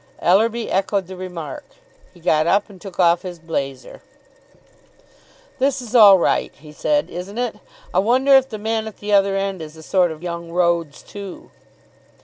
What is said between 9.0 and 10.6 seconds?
other end is a sort of young